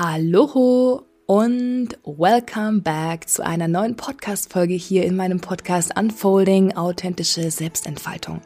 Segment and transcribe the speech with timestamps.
[0.00, 8.40] Hallo und welcome back zu einer neuen Podcast-Folge hier in meinem Podcast Unfolding authentische Selbstentfaltung.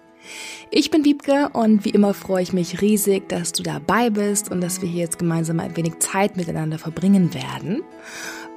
[0.70, 4.62] Ich bin Wiebke und wie immer freue ich mich riesig, dass du dabei bist und
[4.62, 7.82] dass wir hier jetzt gemeinsam ein wenig Zeit miteinander verbringen werden.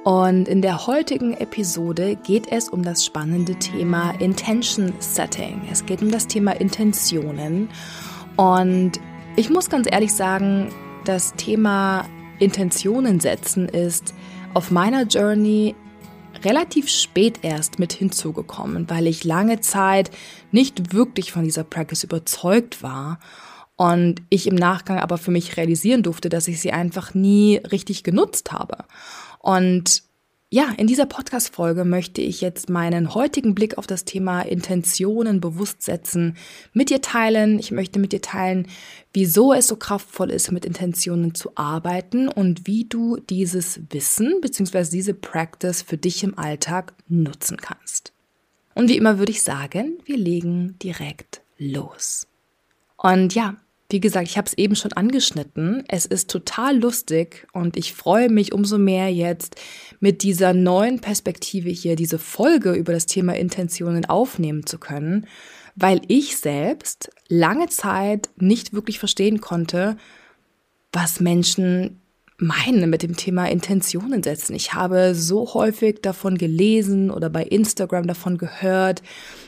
[0.04, 5.68] Und in der heutigen Episode geht es um das spannende Thema Intention Setting.
[5.70, 7.68] Es geht um das Thema Intentionen.
[8.38, 8.92] Und
[9.36, 10.70] ich muss ganz ehrlich sagen,
[11.04, 12.06] das Thema
[12.38, 14.14] Intentionen setzen ist
[14.54, 15.74] auf meiner Journey
[16.44, 20.10] relativ spät erst mit hinzugekommen, weil ich lange Zeit
[20.52, 23.18] nicht wirklich von dieser Practice überzeugt war
[23.76, 28.04] und ich im Nachgang aber für mich realisieren durfte, dass ich sie einfach nie richtig
[28.04, 28.84] genutzt habe.
[29.38, 30.02] Und
[30.48, 35.82] ja, in dieser Podcast-Folge möchte ich jetzt meinen heutigen Blick auf das Thema Intentionen bewusst
[35.82, 36.36] setzen,
[36.72, 37.58] mit dir teilen.
[37.58, 38.68] Ich möchte mit dir teilen,
[39.12, 44.88] wieso es so kraftvoll ist, mit Intentionen zu arbeiten und wie du dieses Wissen bzw.
[44.88, 48.12] diese Practice für dich im Alltag nutzen kannst.
[48.76, 52.28] Und wie immer würde ich sagen, wir legen direkt los.
[52.96, 53.56] Und ja,
[53.88, 55.84] wie gesagt, ich habe es eben schon angeschnitten.
[55.88, 59.56] Es ist total lustig und ich freue mich umso mehr jetzt
[60.00, 65.26] mit dieser neuen Perspektive hier diese Folge über das Thema Intentionen aufnehmen zu können,
[65.76, 69.96] weil ich selbst lange Zeit nicht wirklich verstehen konnte,
[70.92, 72.00] was Menschen
[72.38, 74.54] meine mit dem Thema Intentionen setzen.
[74.54, 79.02] Ich habe so häufig davon gelesen oder bei Instagram davon gehört,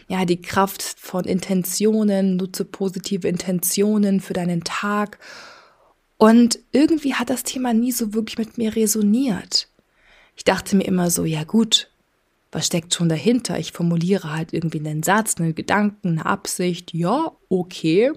[0.08, 5.19] ja, die Kraft von Intentionen, nutze positive Intentionen für deinen Tag.
[6.16, 9.69] Und irgendwie hat das Thema nie so wirklich mit mir resoniert.
[10.36, 11.91] Ich dachte mir immer so, ja gut,
[12.50, 13.58] was steckt schon dahinter?
[13.58, 16.94] Ich formuliere halt irgendwie einen Satz, einen Gedanken, eine Absicht.
[16.94, 18.12] Ja, okay.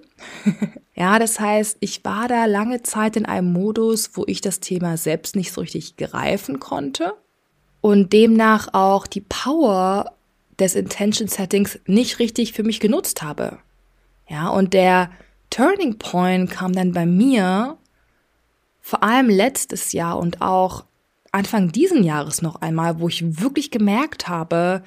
[0.95, 4.95] ja, das heißt, ich war da lange Zeit in einem Modus, wo ich das Thema
[4.95, 7.13] selbst nicht so richtig greifen konnte
[7.81, 10.15] und demnach auch die Power
[10.59, 13.57] des Intention Settings nicht richtig für mich genutzt habe.
[14.29, 15.11] Ja, und der
[15.49, 17.77] Turning Point kam dann bei mir
[18.79, 20.85] vor allem letztes Jahr und auch
[21.31, 24.83] Anfang diesen Jahres noch einmal, wo ich wirklich gemerkt habe,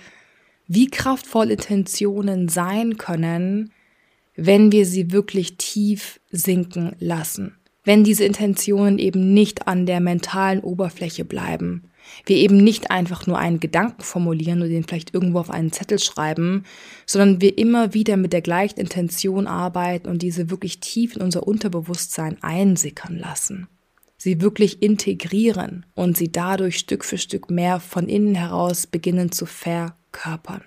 [0.67, 3.73] wie kraftvoll Intentionen sein können,
[4.37, 7.57] wenn wir sie wirklich tief sinken lassen.
[7.83, 11.85] Wenn diese Intentionen eben nicht an der mentalen Oberfläche bleiben.
[12.27, 15.99] Wir eben nicht einfach nur einen Gedanken formulieren und den vielleicht irgendwo auf einen Zettel
[15.99, 16.65] schreiben,
[17.07, 21.47] sondern wir immer wieder mit der gleichen Intention arbeiten und diese wirklich tief in unser
[21.47, 23.69] Unterbewusstsein einsickern lassen
[24.25, 29.45] sie wirklich integrieren und sie dadurch Stück für Stück mehr von innen heraus beginnen zu
[29.45, 30.63] verkörpern.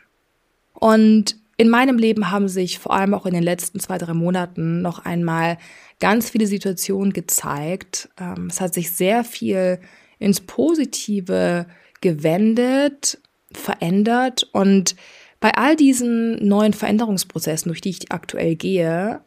[0.73, 4.83] Und in meinem Leben haben sich vor allem auch in den letzten zwei, drei Monaten
[4.83, 5.57] noch einmal
[5.99, 8.09] ganz viele Situationen gezeigt.
[8.19, 9.79] Ähm, es hat sich sehr viel
[10.19, 11.65] ins Positive
[11.99, 13.19] gewendet,
[13.51, 14.95] verändert und
[15.39, 19.21] bei all diesen neuen Veränderungsprozessen, durch die ich aktuell gehe,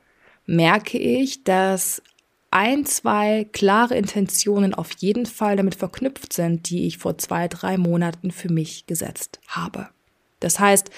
[0.47, 2.01] merke ich, dass
[2.51, 7.77] ein, zwei klare Intentionen auf jeden Fall damit verknüpft sind, die ich vor zwei, drei
[7.77, 9.89] Monaten für mich gesetzt habe.
[10.41, 10.91] Das heißt,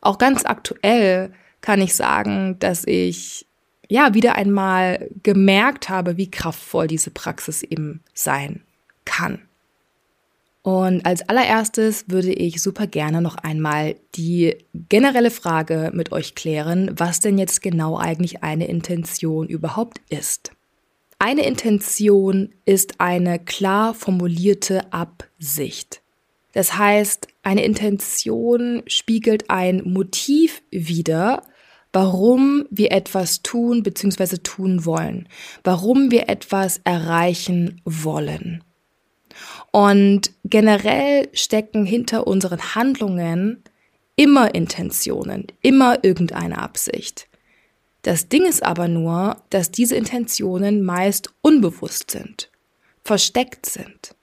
[0.00, 3.46] auch ganz aktuell kann ich sagen, dass ich
[3.88, 8.62] ja wieder einmal gemerkt habe, wie kraftvoll diese Praxis eben sein
[9.04, 9.40] kann.
[10.62, 16.90] Und als allererstes würde ich super gerne noch einmal die generelle Frage mit euch klären,
[16.94, 20.52] was denn jetzt genau eigentlich eine Intention überhaupt ist.
[21.20, 26.00] Eine Intention ist eine klar formulierte Absicht.
[26.52, 31.42] Das heißt, eine Intention spiegelt ein Motiv wider,
[31.92, 34.38] warum wir etwas tun bzw.
[34.38, 35.28] tun wollen,
[35.64, 38.62] warum wir etwas erreichen wollen.
[39.72, 43.64] Und generell stecken hinter unseren Handlungen
[44.14, 47.27] immer Intentionen, immer irgendeine Absicht.
[48.08, 52.48] Das Ding ist aber nur, dass diese Intentionen meist unbewusst sind,
[53.04, 54.14] versteckt sind.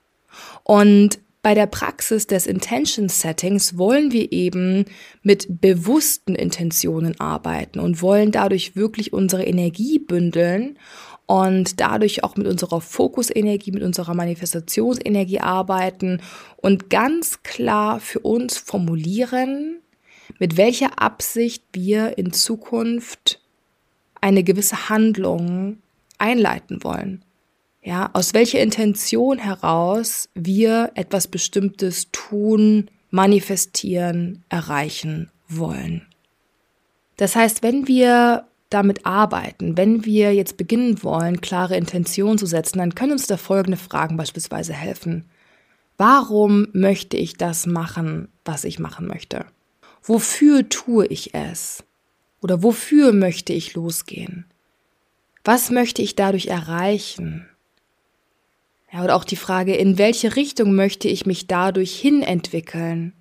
[0.64, 4.86] Und bei der Praxis des Intention Settings wollen wir eben
[5.22, 10.80] mit bewussten Intentionen arbeiten und wollen dadurch wirklich unsere Energie bündeln
[11.26, 16.20] und dadurch auch mit unserer Fokusenergie, mit unserer Manifestationsenergie arbeiten
[16.56, 19.78] und ganz klar für uns formulieren,
[20.40, 23.45] mit welcher Absicht wir in Zukunft
[24.20, 25.78] eine gewisse Handlung
[26.18, 27.24] einleiten wollen.
[27.82, 36.06] Ja, aus welcher Intention heraus wir etwas Bestimmtes tun, manifestieren, erreichen wollen.
[37.16, 42.78] Das heißt, wenn wir damit arbeiten, wenn wir jetzt beginnen wollen, klare Intentionen zu setzen,
[42.78, 45.24] dann können uns da folgende Fragen beispielsweise helfen.
[45.96, 49.46] Warum möchte ich das machen, was ich machen möchte?
[50.02, 51.84] Wofür tue ich es?
[52.42, 54.44] Oder wofür möchte ich losgehen?
[55.44, 57.48] Was möchte ich dadurch erreichen?
[58.92, 63.12] Ja, oder auch die Frage, in welche Richtung möchte ich mich dadurch hin entwickeln?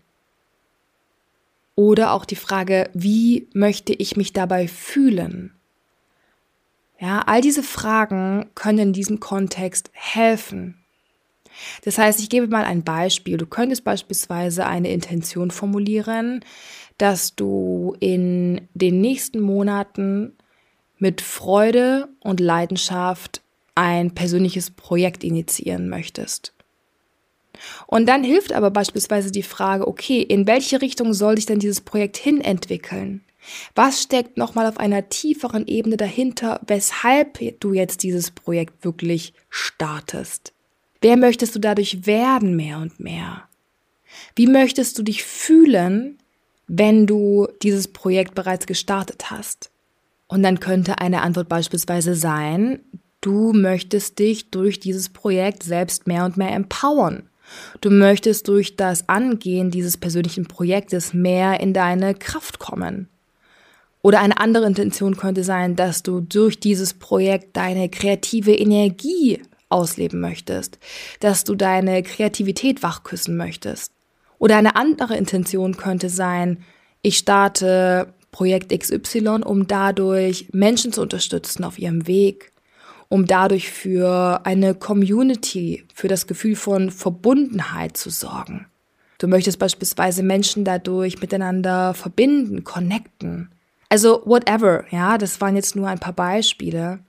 [1.75, 5.51] Oder auch die Frage, wie möchte ich mich dabei fühlen?
[6.99, 10.85] Ja, all diese Fragen können in diesem Kontext helfen.
[11.83, 13.37] Das heißt, ich gebe mal ein Beispiel.
[13.37, 16.43] Du könntest beispielsweise eine Intention formulieren,
[16.97, 20.33] dass du in den nächsten Monaten
[20.97, 23.41] mit Freude und Leidenschaft
[23.75, 26.53] ein persönliches Projekt initiieren möchtest.
[27.87, 31.81] Und dann hilft aber beispielsweise die Frage, okay, in welche Richtung soll sich denn dieses
[31.81, 33.21] Projekt hin entwickeln?
[33.75, 40.53] Was steckt nochmal auf einer tieferen Ebene dahinter, weshalb du jetzt dieses Projekt wirklich startest?
[41.01, 43.43] Wer möchtest du dadurch werden mehr und mehr?
[44.35, 46.17] Wie möchtest du dich fühlen,
[46.67, 49.71] wenn du dieses Projekt bereits gestartet hast?
[50.27, 52.79] Und dann könnte eine Antwort beispielsweise sein,
[53.21, 57.29] du möchtest dich durch dieses Projekt selbst mehr und mehr empowern.
[57.81, 63.07] Du möchtest durch das Angehen dieses persönlichen Projektes mehr in deine Kraft kommen.
[64.01, 70.21] Oder eine andere Intention könnte sein, dass du durch dieses Projekt deine kreative Energie ausleben
[70.21, 70.77] möchtest,
[71.19, 73.94] dass du deine Kreativität wachküssen möchtest.
[74.45, 76.63] Oder eine andere Intention könnte sein,
[77.01, 82.51] ich starte Projekt XY, um dadurch Menschen zu unterstützen auf ihrem Weg
[83.09, 88.67] um dadurch für eine Community, für das Gefühl von Verbundenheit zu sorgen.
[89.17, 93.49] Du möchtest beispielsweise Menschen dadurch miteinander verbinden, connecten.
[93.89, 96.99] Also whatever, ja, das waren jetzt nur ein paar Beispiele.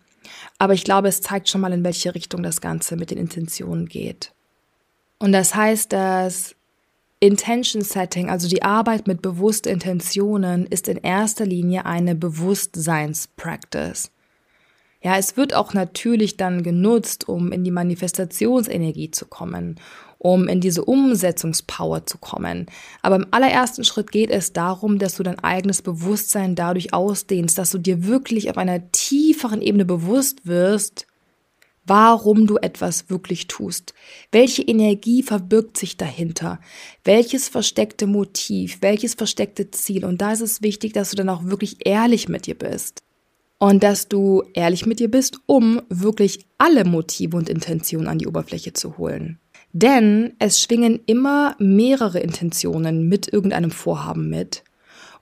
[0.58, 3.86] Aber ich glaube, es zeigt schon mal, in welche Richtung das Ganze mit den Intentionen
[3.86, 4.32] geht.
[5.18, 6.55] Und das heißt, dass
[7.18, 14.10] Intention Setting, also die Arbeit mit bewussten Intentionen, ist in erster Linie eine Bewusstseinspractice.
[15.02, 19.80] Ja, es wird auch natürlich dann genutzt, um in die Manifestationsenergie zu kommen,
[20.18, 22.66] um in diese Umsetzungspower zu kommen.
[23.00, 27.70] Aber im allerersten Schritt geht es darum, dass du dein eigenes Bewusstsein dadurch ausdehnst, dass
[27.70, 31.06] du dir wirklich auf einer tieferen Ebene bewusst wirst,
[31.86, 33.94] warum du etwas wirklich tust.
[34.32, 36.60] Welche Energie verbirgt sich dahinter?
[37.04, 38.78] Welches versteckte Motiv?
[38.80, 40.04] Welches versteckte Ziel?
[40.04, 43.02] Und da ist es wichtig, dass du dann auch wirklich ehrlich mit dir bist
[43.58, 48.26] und dass du ehrlich mit dir bist, um wirklich alle Motive und Intentionen an die
[48.26, 49.38] Oberfläche zu holen.
[49.72, 54.64] Denn es schwingen immer mehrere Intentionen mit irgendeinem Vorhaben mit.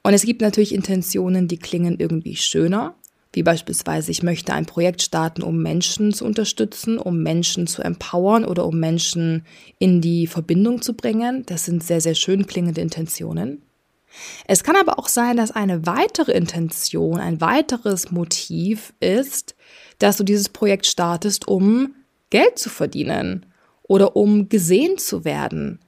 [0.02, 2.94] Und es gibt natürlich Intentionen, die klingen irgendwie schöner,
[3.34, 8.44] wie beispielsweise ich möchte ein Projekt starten, um Menschen zu unterstützen, um Menschen zu empowern
[8.44, 9.44] oder um Menschen
[9.78, 11.44] in die Verbindung zu bringen.
[11.46, 13.62] Das sind sehr, sehr schön klingende Intentionen.
[14.46, 19.56] Es kann aber auch sein, dass eine weitere Intention, ein weiteres Motiv ist,
[19.98, 21.94] dass du dieses Projekt startest, um
[22.30, 23.46] Geld zu verdienen
[23.82, 25.80] oder um gesehen zu werden.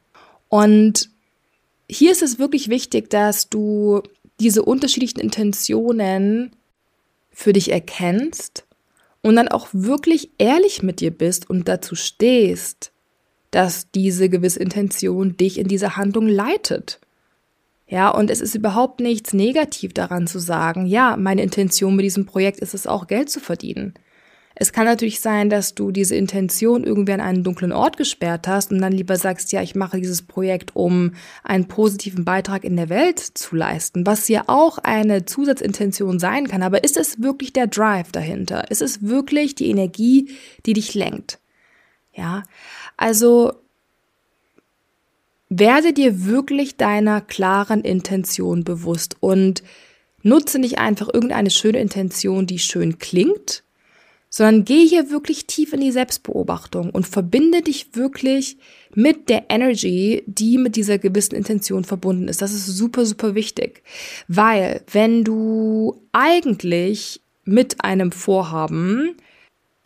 [0.48, 1.10] Und
[1.88, 4.02] hier ist es wirklich wichtig, dass du
[4.40, 6.50] diese unterschiedlichen Intentionen
[7.38, 8.64] für dich erkennst
[9.20, 12.92] und dann auch wirklich ehrlich mit dir bist und dazu stehst,
[13.50, 16.98] dass diese gewisse Intention dich in diese Handlung leitet.
[17.86, 22.24] Ja, und es ist überhaupt nichts negativ daran zu sagen, ja, meine Intention mit diesem
[22.24, 23.92] Projekt ist es auch, Geld zu verdienen.
[24.58, 28.72] Es kann natürlich sein, dass du diese Intention irgendwie an einen dunklen Ort gesperrt hast
[28.72, 31.12] und dann lieber sagst, ja, ich mache dieses Projekt, um
[31.44, 36.62] einen positiven Beitrag in der Welt zu leisten, was ja auch eine Zusatzintention sein kann.
[36.62, 38.70] Aber ist es wirklich der Drive dahinter?
[38.70, 40.30] Ist es wirklich die Energie,
[40.64, 41.38] die dich lenkt?
[42.14, 42.42] Ja,
[42.96, 43.52] also
[45.50, 49.62] werde dir wirklich deiner klaren Intention bewusst und
[50.22, 53.62] nutze nicht einfach irgendeine schöne Intention, die schön klingt,
[54.28, 58.58] sondern geh hier wirklich tief in die Selbstbeobachtung und verbinde dich wirklich
[58.94, 62.42] mit der Energy, die mit dieser gewissen Intention verbunden ist.
[62.42, 63.82] Das ist super, super wichtig,
[64.28, 69.16] weil wenn du eigentlich mit einem Vorhaben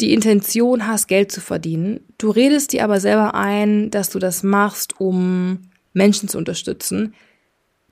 [0.00, 4.42] die Intention hast, Geld zu verdienen, du redest dir aber selber ein, dass du das
[4.42, 5.58] machst, um
[5.92, 7.14] Menschen zu unterstützen,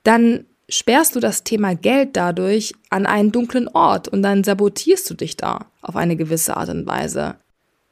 [0.04, 5.14] dann sperrst du das Thema Geld dadurch an einen dunklen Ort und dann sabotierst du
[5.14, 7.36] dich da auf eine gewisse Art und Weise.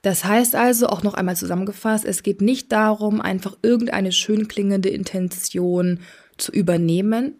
[0.02, 4.90] Das heißt also, auch noch einmal zusammengefasst, es geht nicht darum, einfach irgendeine schön klingende
[4.90, 6.00] Intention
[6.37, 7.35] zu übernehmen,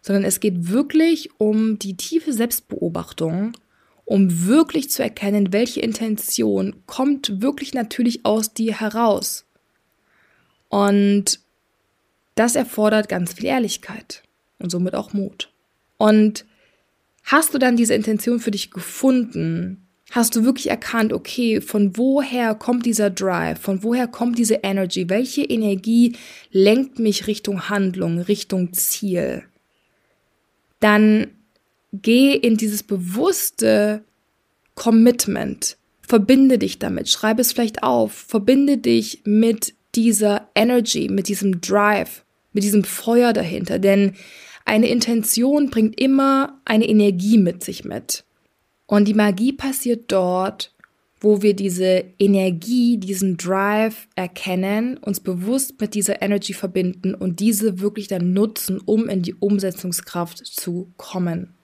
[0.00, 3.52] sondern es geht wirklich um die tiefe Selbstbeobachtung,
[4.04, 9.44] um wirklich zu erkennen, welche Intention kommt wirklich natürlich aus dir heraus.
[10.70, 11.40] Und
[12.34, 14.22] das erfordert ganz viel Ehrlichkeit
[14.58, 15.52] und somit auch Mut.
[15.96, 16.44] Und
[17.24, 22.54] hast du dann diese Intention für dich gefunden, hast du wirklich erkannt, okay, von woher
[22.54, 26.16] kommt dieser Drive, von woher kommt diese Energy, welche Energie
[26.50, 29.44] lenkt mich Richtung Handlung, Richtung Ziel,
[30.80, 31.28] dann
[31.92, 34.04] geh in dieses bewusste
[34.74, 41.60] Commitment, verbinde dich damit, schreibe es vielleicht auf, verbinde dich mit dieser Energy, mit diesem
[41.60, 44.14] Drive, mit diesem Feuer dahinter, denn
[44.68, 48.24] eine Intention bringt immer eine Energie mit sich mit.
[48.86, 50.74] Und die Magie passiert dort,
[51.20, 57.80] wo wir diese Energie, diesen Drive erkennen, uns bewusst mit dieser Energy verbinden und diese
[57.80, 61.54] wirklich dann nutzen, um in die Umsetzungskraft zu kommen.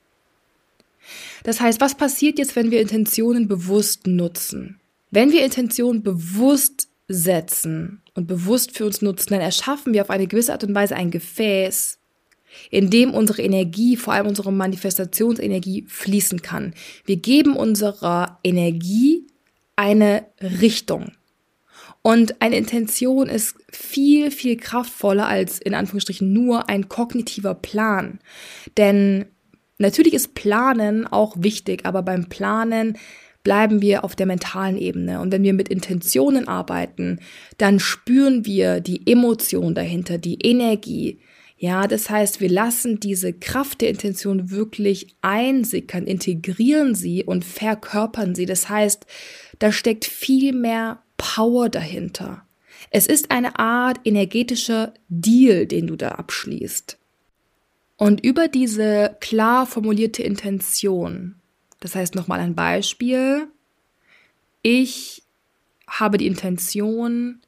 [1.44, 4.80] Das heißt, was passiert jetzt, wenn wir Intentionen bewusst nutzen?
[5.11, 10.26] Wenn wir Intentionen bewusst setzen und bewusst für uns nutzen, dann erschaffen wir auf eine
[10.26, 11.99] gewisse Art und Weise ein Gefäß,
[12.70, 16.75] in dem unsere Energie, vor allem unsere Manifestationsenergie fließen kann.
[17.04, 19.26] Wir geben unserer Energie
[19.76, 21.12] eine Richtung.
[22.02, 28.18] Und eine Intention ist viel, viel kraftvoller als in Anführungsstrichen nur ein kognitiver Plan.
[28.76, 29.25] Denn
[29.78, 32.99] natürlich ist Planen auch wichtig, aber beim Planen
[33.42, 35.20] bleiben wir auf der mentalen Ebene.
[35.20, 37.20] Und wenn wir mit Intentionen arbeiten,
[37.58, 41.20] dann spüren wir die Emotion dahinter, die Energie,
[41.64, 48.35] ja, das heißt, wir lassen diese Kraft der Intention wirklich einsickern, integrieren sie und verkörpern
[48.35, 48.44] sie.
[48.44, 49.06] Das heißt,
[49.61, 52.44] da steckt viel mehr Power dahinter.
[52.90, 56.99] Es ist eine Art energetischer Deal, den du da abschließt.
[57.97, 61.37] Und über diese klar formulierte Intention,
[61.80, 63.49] das heißt nochmal ein Beispiel,
[64.61, 65.23] ich
[65.88, 67.40] habe die Intention,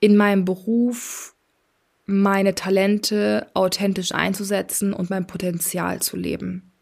[0.00, 1.34] in meinem Beruf
[2.10, 6.72] meine Talente authentisch einzusetzen und mein Potenzial zu leben.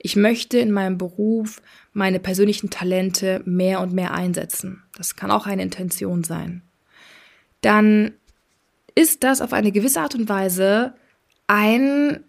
[0.00, 1.62] Ich möchte in meinem Beruf
[1.92, 4.82] meine persönlichen Talente mehr und mehr einsetzen.
[4.96, 6.62] Das kann auch eine Intention sein.
[7.60, 8.14] Dann
[8.96, 10.94] ist das auf eine gewisse Art und Weise
[11.46, 12.24] ein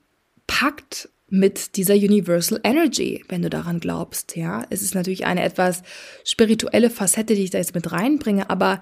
[0.45, 4.63] Pakt mit dieser Universal Energy, wenn du daran glaubst, ja.
[4.69, 5.81] Es ist natürlich eine etwas
[6.23, 8.79] spirituelle Facette, die ich da jetzt mit reinbringe, aber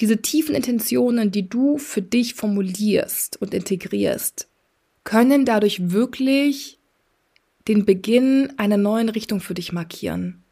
[0.00, 4.48] diese tiefen Intentionen, die du für dich formulierst und integrierst,
[5.04, 6.78] können dadurch wirklich
[7.66, 10.42] den Beginn einer neuen Richtung für dich markieren.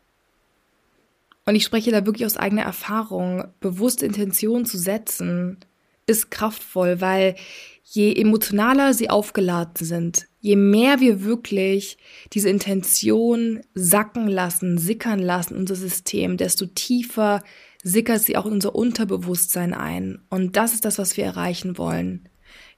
[1.44, 3.44] Und ich spreche da wirklich aus eigener Erfahrung.
[3.60, 5.58] Bewusste Intentionen zu setzen,
[6.06, 7.36] ist kraftvoll, weil
[7.84, 11.98] je emotionaler sie aufgeladen sind, je mehr wir wirklich
[12.32, 17.42] diese Intention sacken lassen, sickern lassen, unser System, desto tiefer
[17.86, 20.18] sickert sie auch in unser Unterbewusstsein ein.
[20.28, 22.28] Und das ist das, was wir erreichen wollen.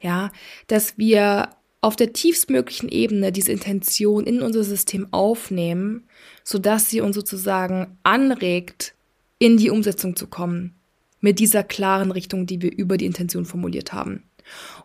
[0.00, 0.30] Ja,
[0.66, 1.48] dass wir
[1.80, 6.06] auf der tiefstmöglichen Ebene diese Intention in unser System aufnehmen,
[6.44, 8.94] sodass sie uns sozusagen anregt,
[9.38, 10.74] in die Umsetzung zu kommen.
[11.20, 14.24] Mit dieser klaren Richtung, die wir über die Intention formuliert haben.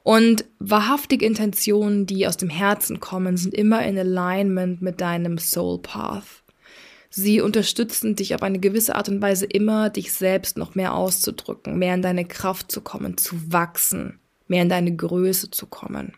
[0.03, 5.79] Und wahrhaftige Intentionen, die aus dem Herzen kommen, sind immer in Alignment mit deinem Soul
[5.79, 6.42] Path.
[7.15, 11.77] Sie unterstützen dich auf eine gewisse Art und Weise immer, dich selbst noch mehr auszudrücken,
[11.77, 14.17] mehr in deine Kraft zu kommen, zu wachsen,
[14.47, 16.13] mehr in deine Größe zu kommen.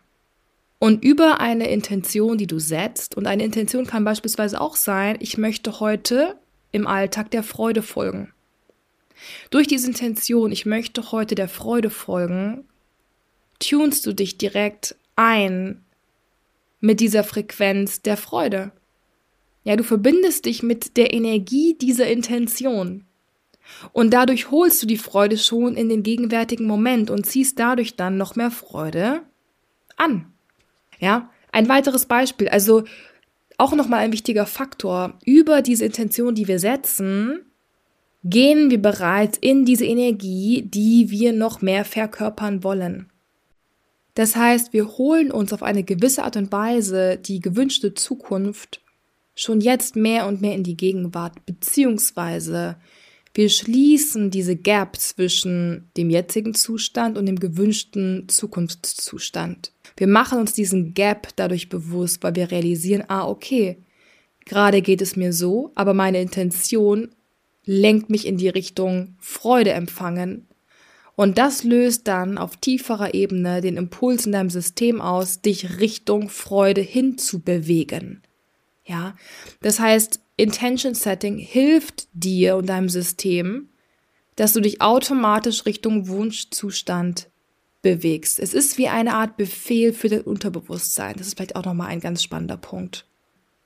[0.78, 5.36] Und über eine Intention, die du setzt, und eine Intention kann beispielsweise auch sein, ich
[5.36, 6.38] möchte heute
[6.72, 8.32] im Alltag der Freude folgen.
[9.50, 12.64] Durch diese Intention, ich möchte heute der Freude folgen,
[13.58, 15.84] tunst du dich direkt ein
[16.80, 18.72] mit dieser Frequenz der Freude.
[19.66, 23.04] Ja, du verbindest dich mit der Energie dieser Intention.
[23.92, 28.16] Und dadurch holst du die Freude schon in den gegenwärtigen Moment und ziehst dadurch dann
[28.16, 29.22] noch mehr Freude
[29.96, 30.32] an.
[31.00, 32.84] Ja, ein weiteres Beispiel, also
[33.58, 35.18] auch nochmal ein wichtiger Faktor.
[35.24, 37.40] Über diese Intention, die wir setzen,
[38.22, 43.10] gehen wir bereits in diese Energie, die wir noch mehr verkörpern wollen.
[44.14, 48.80] Das heißt, wir holen uns auf eine gewisse Art und Weise die gewünschte Zukunft
[49.36, 52.76] schon jetzt mehr und mehr in die Gegenwart, beziehungsweise
[53.34, 59.72] wir schließen diese Gap zwischen dem jetzigen Zustand und dem gewünschten Zukunftszustand.
[59.98, 63.76] Wir machen uns diesen Gap dadurch bewusst, weil wir realisieren, ah, okay,
[64.46, 67.10] gerade geht es mir so, aber meine Intention
[67.66, 70.46] lenkt mich in die Richtung Freude empfangen.
[71.14, 76.30] Und das löst dann auf tieferer Ebene den Impuls in deinem System aus, dich Richtung
[76.30, 78.22] Freude hinzubewegen.
[78.86, 79.16] Ja,
[79.60, 83.68] das heißt, Intention Setting hilft dir und deinem System,
[84.36, 87.28] dass du dich automatisch Richtung Wunschzustand
[87.82, 88.38] bewegst.
[88.38, 91.16] Es ist wie eine Art Befehl für dein Unterbewusstsein.
[91.16, 93.06] Das ist vielleicht auch nochmal ein ganz spannender Punkt.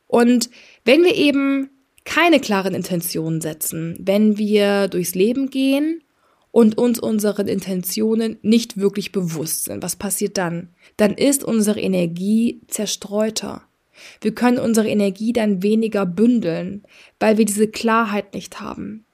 [0.07, 0.51] Und
[0.85, 1.71] wenn wir eben
[2.05, 6.03] keine klaren Intentionen setzen, wenn wir durchs Leben gehen
[6.51, 10.71] und uns unseren Intentionen nicht wirklich bewusst sind, was passiert dann?
[10.97, 13.63] Dann ist unsere Energie zerstreuter.
[14.21, 16.83] Wir können unsere Energie dann weniger bündeln,
[17.19, 19.05] weil wir diese Klarheit nicht haben.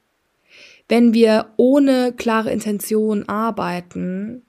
[0.89, 4.43] Wenn wir ohne klare Intention arbeiten,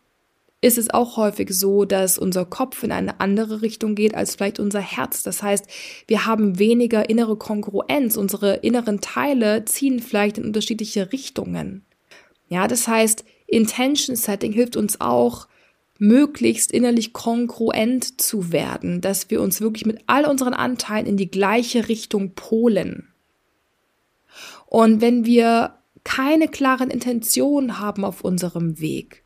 [0.62, 4.60] ist es auch häufig so, dass unser Kopf in eine andere Richtung geht als vielleicht
[4.60, 5.24] unser Herz.
[5.24, 5.65] Das heißt,
[6.08, 8.17] wir haben weniger innere Kongruenz.
[8.17, 11.86] Unsere inneren Teile ziehen vielleicht in unterschiedliche Richtungen.
[12.50, 15.48] Ja, das heißt, Intention Setting hilft uns auch,
[16.00, 21.32] möglichst innerlich kongruent zu werden, dass wir uns wirklich mit all unseren Anteilen in die
[21.32, 23.08] gleiche Richtung polen.
[24.66, 29.24] Und wenn wir keine klaren Intentionen haben auf unserem Weg,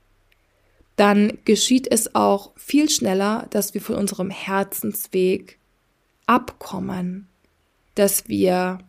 [0.95, 5.57] dann geschieht es auch viel schneller, dass wir von unserem Herzensweg
[6.27, 7.27] abkommen,
[7.95, 8.79] dass wir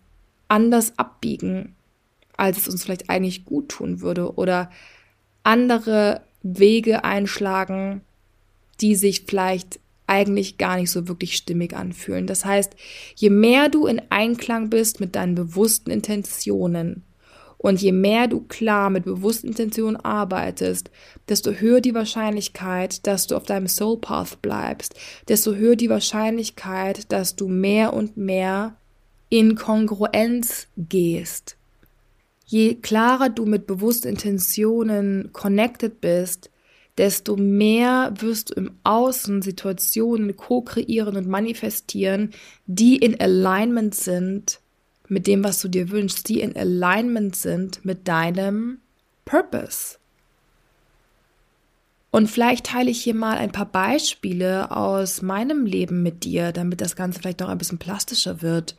[0.48, 1.74] anders abbiegen,
[2.36, 4.70] als es uns vielleicht eigentlich gut tun würde oder
[5.42, 8.02] andere Wege einschlagen,
[8.80, 12.26] die sich vielleicht eigentlich gar nicht so wirklich stimmig anfühlen.
[12.26, 12.74] Das heißt,
[13.14, 17.04] je mehr du in Einklang bist mit deinen bewussten Intentionen,
[17.62, 20.90] und je mehr du klar mit bewussten Intentionen arbeitest,
[21.28, 24.94] desto höher die Wahrscheinlichkeit, dass du auf deinem Soul Path bleibst,
[25.28, 28.74] desto höher die Wahrscheinlichkeit, dass du mehr und mehr
[29.28, 31.56] in Kongruenz gehst.
[32.52, 36.50] Je klarer du mit bewussten Intentionen connected bist,
[36.98, 42.34] desto mehr wirst du im Außen Situationen co-kreieren und manifestieren,
[42.66, 44.60] die in Alignment sind
[45.08, 48.80] mit dem, was du dir wünschst, die in Alignment sind mit deinem
[49.24, 49.96] Purpose.
[52.10, 56.82] Und vielleicht teile ich hier mal ein paar Beispiele aus meinem Leben mit dir, damit
[56.82, 58.76] das Ganze vielleicht noch ein bisschen plastischer wird.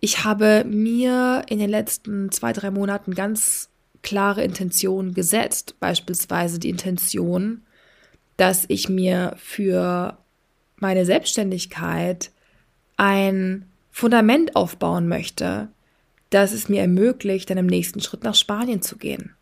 [0.00, 3.68] Ich habe mir in den letzten zwei, drei Monaten ganz
[4.02, 5.76] klare Intentionen gesetzt.
[5.80, 7.62] Beispielsweise die Intention,
[8.36, 10.18] dass ich mir für
[10.76, 12.30] meine Selbstständigkeit
[12.96, 15.68] ein Fundament aufbauen möchte,
[16.30, 19.34] das es mir ermöglicht, dann im nächsten Schritt nach Spanien zu gehen.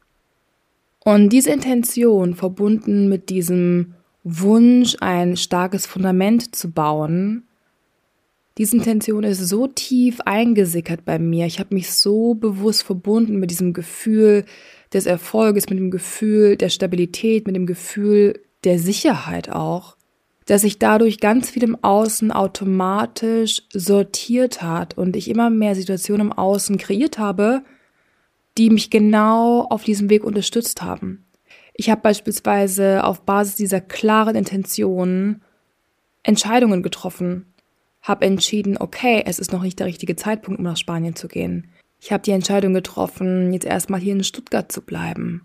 [1.01, 7.46] Und diese Intention, verbunden mit diesem Wunsch, ein starkes Fundament zu bauen,
[8.59, 11.47] diese Intention ist so tief eingesickert bei mir.
[11.47, 14.45] Ich habe mich so bewusst verbunden mit diesem Gefühl
[14.93, 19.97] des Erfolges, mit dem Gefühl der Stabilität, mit dem Gefühl der Sicherheit auch,
[20.47, 26.29] dass sich dadurch ganz viel im Außen automatisch sortiert hat und ich immer mehr Situationen
[26.29, 27.63] im Außen kreiert habe,
[28.57, 31.27] die mich genau auf diesem Weg unterstützt haben.
[31.75, 35.43] Ich habe beispielsweise auf Basis dieser klaren Intentionen
[36.23, 37.53] Entscheidungen getroffen,
[38.07, 41.71] habe entschieden, okay, es ist noch nicht der richtige Zeitpunkt, um nach Spanien zu gehen.
[42.01, 45.43] Ich habe die Entscheidung getroffen, jetzt erstmal hier in Stuttgart zu bleiben.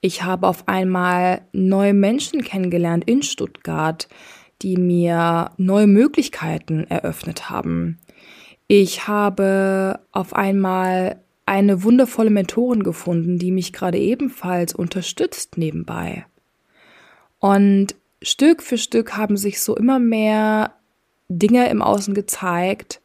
[0.00, 4.08] Ich habe auf einmal neue Menschen kennengelernt in Stuttgart,
[4.62, 7.98] die mir neue Möglichkeiten eröffnet haben.
[8.68, 16.26] Ich habe auf einmal eine wundervolle Mentorin gefunden, die mich gerade ebenfalls unterstützt nebenbei.
[17.38, 20.74] Und Stück für Stück haben sich so immer mehr
[21.28, 23.00] Dinge im Außen gezeigt,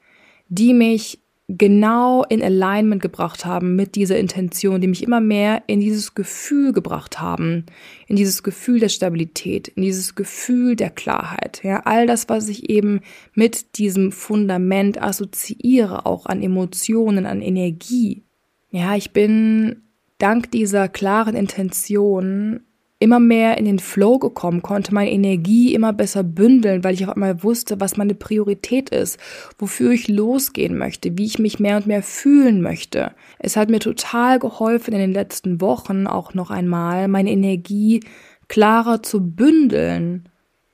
[0.48, 5.82] die mich genau in Alignment gebracht haben mit dieser Intention, die mich immer mehr in
[5.82, 7.66] dieses Gefühl gebracht haben,
[8.08, 11.62] in dieses Gefühl der Stabilität, in dieses Gefühl der Klarheit.
[11.64, 13.02] Ja, all das, was ich eben
[13.34, 18.24] mit diesem Fundament assoziiere, auch an Emotionen, an Energie.
[18.72, 19.82] Ja, ich bin
[20.18, 22.62] dank dieser klaren Intention
[23.04, 27.14] immer mehr in den Flow gekommen, konnte meine Energie immer besser bündeln, weil ich auf
[27.14, 29.20] einmal wusste, was meine Priorität ist,
[29.60, 33.12] wofür ich losgehen möchte, wie ich mich mehr und mehr fühlen möchte.
[33.40, 38.00] Es hat mir total geholfen in den letzten Wochen auch noch einmal, meine Energie
[38.48, 40.30] klarer zu bündeln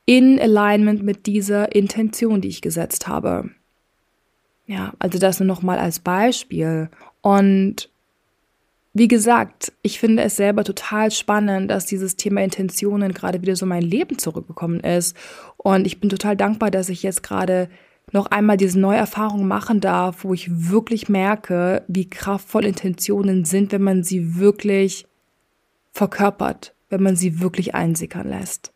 [0.05, 3.49] in Alignment mit dieser Intention, die ich gesetzt habe.
[4.65, 6.89] Ja, also das nur noch mal als Beispiel.
[7.21, 7.89] Und
[8.99, 13.65] wie gesagt, ich finde es selber total spannend, dass dieses Thema Intentionen gerade wieder so
[13.65, 15.15] mein Leben zurückgekommen ist.
[15.55, 17.69] Und ich bin total dankbar, dass ich jetzt gerade
[18.11, 23.71] noch einmal diese neue Erfahrung machen darf, wo ich wirklich merke, wie kraftvoll Intentionen sind,
[23.71, 25.05] wenn man sie wirklich
[25.93, 28.73] verkörpert, wenn man sie wirklich einsickern lässt.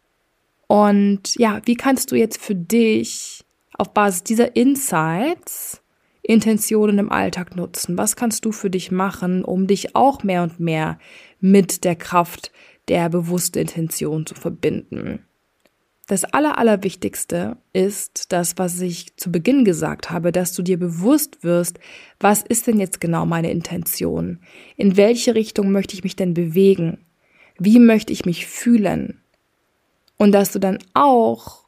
[0.67, 3.43] Und ja, wie kannst du jetzt für dich
[3.77, 5.82] auf Basis dieser Insights
[6.23, 7.97] Intentionen im Alltag nutzen?
[7.97, 10.97] Was kannst du für dich machen, um dich auch mehr und mehr
[11.39, 12.51] mit der Kraft
[12.87, 15.19] der bewussten Intention zu verbinden?
[16.07, 21.43] Das Aller, Allerwichtigste ist das, was ich zu Beginn gesagt habe, dass du dir bewusst
[21.43, 21.79] wirst,
[22.19, 24.39] was ist denn jetzt genau meine Intention?
[24.75, 26.99] In welche Richtung möchte ich mich denn bewegen?
[27.57, 29.21] Wie möchte ich mich fühlen?
[30.17, 31.63] Und dass du dann auch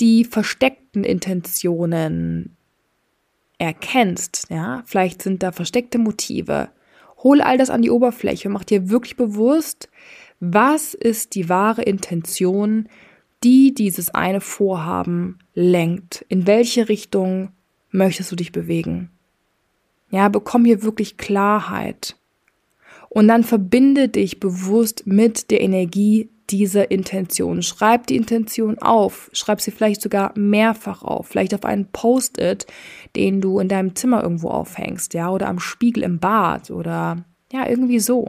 [0.00, 2.56] die versteckten Intentionen
[3.60, 6.70] erkennst, ja, vielleicht sind da versteckte Motive.
[7.22, 9.90] Hol all das an die Oberfläche und mach dir wirklich bewusst,
[10.40, 12.88] was ist die wahre Intention,
[13.44, 16.24] die dieses eine Vorhaben lenkt.
[16.28, 17.50] In welche Richtung
[17.90, 19.10] möchtest du dich bewegen?
[20.10, 22.16] Ja, bekomm hier wirklich Klarheit.
[23.10, 27.62] Und dann verbinde dich bewusst mit der Energie dieser Intention.
[27.62, 29.30] Schreib die Intention auf.
[29.32, 31.28] Schreib sie vielleicht sogar mehrfach auf.
[31.28, 32.66] Vielleicht auf einen Post-it,
[33.16, 37.68] den du in deinem Zimmer irgendwo aufhängst, ja, oder am Spiegel im Bad oder ja,
[37.68, 38.28] irgendwie so.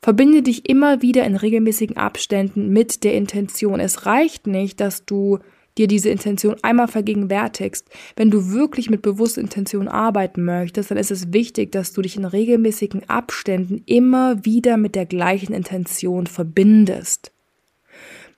[0.00, 3.80] Verbinde dich immer wieder in regelmäßigen Abständen mit der Intention.
[3.80, 5.40] Es reicht nicht, dass du
[5.78, 7.88] dir diese Intention einmal vergegenwärtigst.
[8.16, 12.16] Wenn du wirklich mit bewusster Intention arbeiten möchtest, dann ist es wichtig, dass du dich
[12.16, 17.32] in regelmäßigen Abständen immer wieder mit der gleichen Intention verbindest.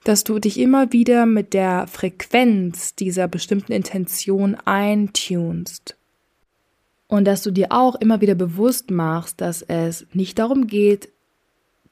[0.05, 5.96] Dass du dich immer wieder mit der Frequenz dieser bestimmten Intention eintunst.
[7.09, 11.09] Und dass du dir auch immer wieder bewusst machst, dass es nicht darum geht,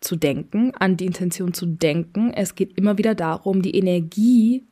[0.01, 2.33] zu denken, an die Intention zu denken.
[2.33, 4.63] Es geht immer wieder darum, die Energie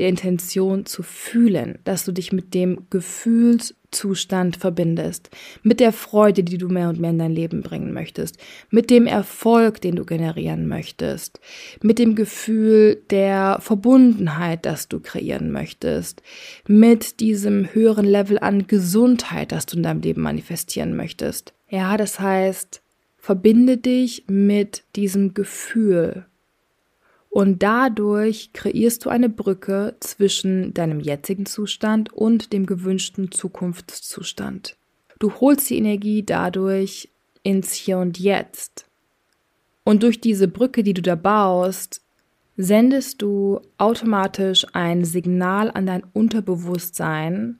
[0.00, 5.28] der Intention zu fühlen, dass du dich mit dem Gefühlszustand verbindest,
[5.62, 8.38] mit der Freude, die du mehr und mehr in dein Leben bringen möchtest,
[8.70, 11.38] mit dem Erfolg, den du generieren möchtest,
[11.82, 16.22] mit dem Gefühl der Verbundenheit, das du kreieren möchtest,
[16.66, 21.52] mit diesem höheren Level an Gesundheit, das du in deinem Leben manifestieren möchtest.
[21.68, 22.82] Ja, das heißt,
[23.18, 26.24] Verbinde dich mit diesem Gefühl.
[27.30, 34.76] Und dadurch kreierst du eine Brücke zwischen deinem jetzigen Zustand und dem gewünschten Zukunftszustand.
[35.20, 37.08] Du holst die Energie dadurch
[37.44, 38.86] ins Hier und Jetzt.
[39.84, 42.02] Und durch diese Brücke, die du da baust,
[42.56, 47.58] sendest du automatisch ein Signal an dein Unterbewusstsein,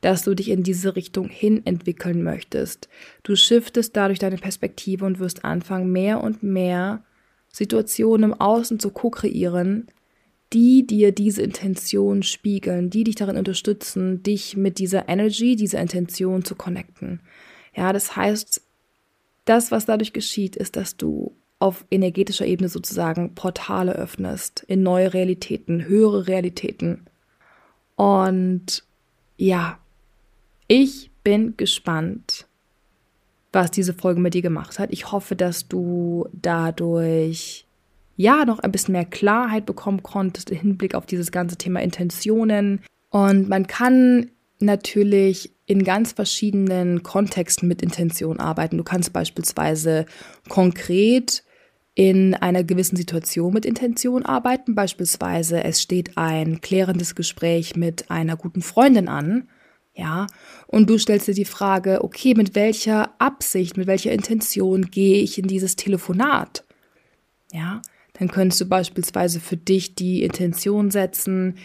[0.00, 2.88] dass du dich in diese Richtung hin entwickeln möchtest.
[3.22, 7.04] Du shiftest dadurch deine Perspektive und wirst anfangen, mehr und mehr
[7.52, 9.86] Situationen im Außen zu ko-kreieren,
[10.52, 16.44] die dir diese Intention spiegeln, die dich darin unterstützen, dich mit dieser Energy, dieser Intention
[16.44, 17.20] zu connecten.
[17.74, 18.60] Ja, das heißt,
[19.44, 25.14] das, was dadurch geschieht, ist, dass du auf energetischer Ebene sozusagen Portale öffnest in neue
[25.14, 27.06] Realitäten, höhere Realitäten.
[27.96, 28.84] Und
[29.36, 29.78] ja,
[30.66, 32.31] ich bin gespannt,
[33.52, 34.92] was diese Folge mit dir gemacht hat.
[34.92, 37.66] Ich hoffe, dass du dadurch
[38.16, 42.80] ja noch ein bisschen mehr Klarheit bekommen konntest im Hinblick auf dieses ganze Thema Intentionen.
[43.10, 48.78] Und man kann natürlich in ganz verschiedenen Kontexten mit Intention arbeiten.
[48.78, 50.06] Du kannst beispielsweise
[50.48, 51.44] konkret
[51.94, 54.74] in einer gewissen Situation mit Intention arbeiten.
[54.74, 59.48] Beispielsweise es steht ein klärendes Gespräch mit einer guten Freundin an
[59.94, 60.26] ja,
[60.66, 65.38] und du stellst dir die Frage, okay, mit welcher Absicht, mit welcher Intention gehe ich
[65.38, 66.64] in dieses Telefonat?
[67.52, 67.82] Ja,
[68.14, 71.56] dann könntest du beispielsweise für dich die Intention setzen,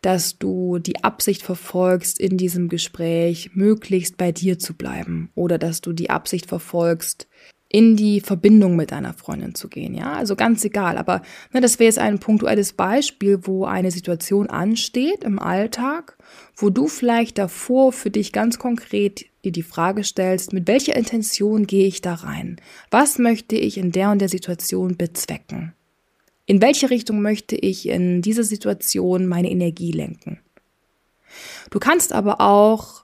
[0.00, 5.30] dass du die Absicht verfolgst, in diesem Gespräch möglichst bei dir zu bleiben.
[5.34, 7.26] Oder dass du die Absicht verfolgst,
[7.74, 9.94] in die Verbindung mit deiner Freundin zu gehen.
[9.94, 10.96] Ja, also ganz egal.
[10.96, 16.16] Aber ne, das wäre jetzt ein punktuelles Beispiel, wo eine Situation ansteht im Alltag,
[16.54, 21.66] wo du vielleicht davor für dich ganz konkret dir die Frage stellst, mit welcher Intention
[21.66, 22.60] gehe ich da rein?
[22.92, 25.74] Was möchte ich in der und der Situation bezwecken?
[26.46, 30.38] In welche Richtung möchte ich in dieser Situation meine Energie lenken?
[31.70, 33.03] Du kannst aber auch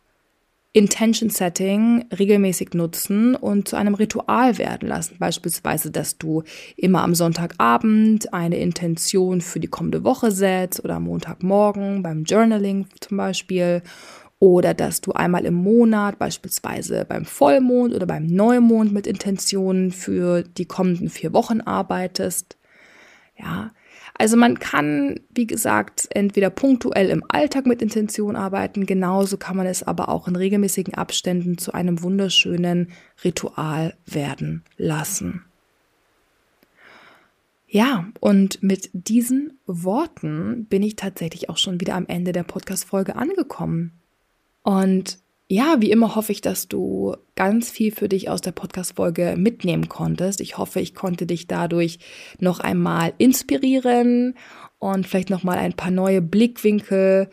[0.73, 5.17] Intention Setting regelmäßig nutzen und zu einem Ritual werden lassen.
[5.19, 6.45] Beispielsweise, dass du
[6.77, 12.87] immer am Sonntagabend eine Intention für die kommende Woche setzt oder am Montagmorgen beim Journaling
[13.01, 13.83] zum Beispiel.
[14.39, 20.43] Oder dass du einmal im Monat, beispielsweise beim Vollmond oder beim Neumond mit Intentionen für
[20.43, 22.57] die kommenden vier Wochen arbeitest.
[23.37, 23.73] Ja,
[24.15, 29.67] also man kann, wie gesagt, entweder punktuell im Alltag mit Intention arbeiten, genauso kann man
[29.67, 32.93] es aber auch in regelmäßigen Abständen zu einem wunderschönen
[33.25, 35.45] Ritual werden lassen.
[37.73, 43.15] Ja, und mit diesen Worten bin ich tatsächlich auch schon wieder am Ende der Podcast-Folge
[43.15, 43.93] angekommen.
[44.65, 45.19] Und
[45.51, 49.89] ja, wie immer hoffe ich, dass du ganz viel für dich aus der Podcast-Folge mitnehmen
[49.89, 50.41] konntest.
[50.41, 51.99] Ich hoffe, ich konnte dich dadurch
[52.39, 54.37] noch einmal inspirieren
[54.79, 57.31] und vielleicht noch mal ein paar neue Blickwinkel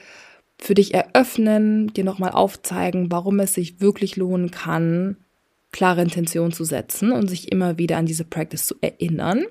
[0.57, 5.17] für dich eröffnen, dir noch mal aufzeigen, warum es sich wirklich lohnen kann,
[5.71, 9.45] klare Intention zu setzen und sich immer wieder an diese Practice zu erinnern.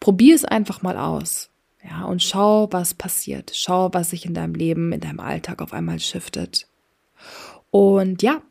[0.00, 1.48] Probier es einfach mal aus.
[1.82, 3.52] Ja, und schau, was passiert.
[3.54, 6.66] Schau, was sich in deinem Leben, in deinem Alltag auf einmal shiftet.
[7.72, 8.42] Und ja,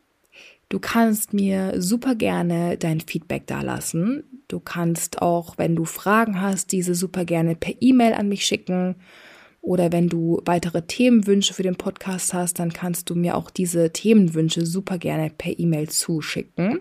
[0.70, 4.24] du kannst mir super gerne dein Feedback dalassen.
[4.48, 8.96] Du kannst auch, wenn du Fragen hast, diese super gerne per E-Mail an mich schicken.
[9.62, 13.94] Oder wenn du weitere Themenwünsche für den Podcast hast, dann kannst du mir auch diese
[13.94, 16.80] Themenwünsche super gerne per E-Mail zuschicken.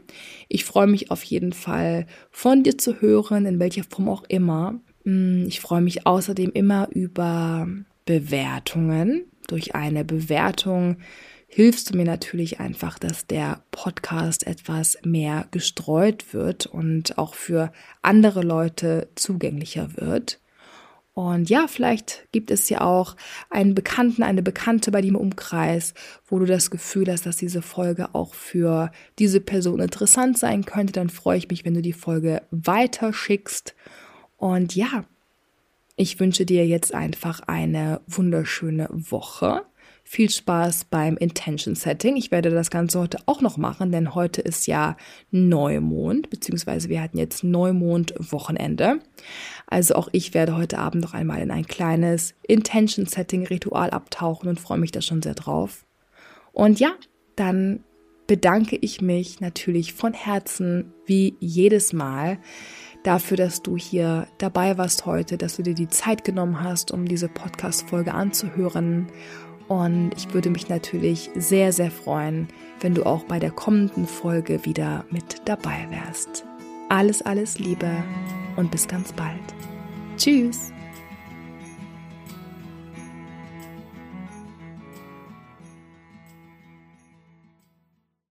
[0.49, 4.81] Ich freue mich auf jeden Fall von dir zu hören, in welcher Form auch immer.
[5.05, 7.69] Mm, ich freue mich außerdem immer über
[8.07, 9.27] Bewertungen.
[9.47, 10.97] Durch eine Bewertung
[11.53, 17.73] hilfst du mir natürlich einfach, dass der Podcast etwas mehr gestreut wird und auch für
[18.03, 20.41] andere Leute zugänglicher wird.
[21.13, 23.17] Und ja, vielleicht gibt es ja auch
[23.51, 25.93] einen Bekannten, eine Bekannte bei im Umkreis,
[26.25, 30.93] wo du das Gefühl hast, dass diese Folge auch für diese Person interessant sein könnte.
[30.93, 33.75] Dann freue ich mich, wenn du die Folge weiterschickst.
[34.37, 35.05] Und ja,
[35.97, 39.63] ich wünsche dir jetzt einfach eine wunderschöne Woche
[40.11, 42.17] viel Spaß beim Intention Setting.
[42.17, 44.97] Ich werde das Ganze heute auch noch machen, denn heute ist ja
[45.31, 48.99] Neumond, beziehungsweise wir hatten jetzt Neumond-Wochenende.
[49.69, 54.49] Also auch ich werde heute Abend noch einmal in ein kleines Intention Setting Ritual abtauchen
[54.49, 55.87] und freue mich da schon sehr drauf.
[56.51, 56.91] Und ja,
[57.37, 57.85] dann
[58.27, 62.39] bedanke ich mich natürlich von Herzen wie jedes Mal
[63.05, 67.07] dafür, dass du hier dabei warst heute, dass du dir die Zeit genommen hast, um
[67.07, 69.07] diese Podcast-Folge anzuhören
[69.71, 72.49] und ich würde mich natürlich sehr, sehr freuen,
[72.81, 76.45] wenn du auch bei der kommenden Folge wieder mit dabei wärst.
[76.89, 77.89] Alles, alles Liebe
[78.57, 79.39] und bis ganz bald.
[80.17, 80.73] Tschüss.